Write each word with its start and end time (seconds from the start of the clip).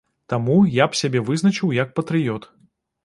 Таму 0.31 0.55
я 0.77 0.87
б 0.93 0.97
сябе 1.01 1.21
вызначыў 1.27 1.77
як 1.83 1.93
патрыёт. 2.01 2.51